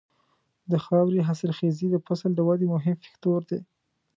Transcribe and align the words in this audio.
د 0.71 0.73
خاورې 0.85 1.19
حاصلخېزي 1.27 1.87
د 1.91 1.95
فصل 2.05 2.31
د 2.35 2.39
ودې 2.47 2.67
مهم 2.75 2.95
فکتور 3.05 3.41
دی. 3.49 3.59